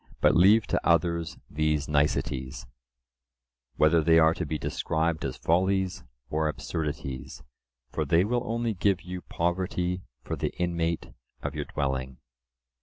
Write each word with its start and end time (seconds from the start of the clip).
But 0.19 0.35
leave 0.35 0.65
to 0.65 0.81
others 0.83 1.37
these 1.47 1.87
niceties," 1.87 2.65
whether 3.75 4.01
they 4.01 4.17
are 4.17 4.33
to 4.33 4.47
be 4.47 4.57
described 4.57 5.23
as 5.23 5.37
follies 5.37 6.03
or 6.31 6.47
absurdities: 6.47 7.43
"For 7.91 8.03
they 8.03 8.23
will 8.25 8.41
only 8.43 8.73
Give 8.73 9.03
you 9.03 9.21
poverty 9.21 10.01
for 10.23 10.35
the 10.35 10.51
inmate 10.59 11.11
of 11.43 11.53
your 11.53 11.65
dwelling." 11.65 12.17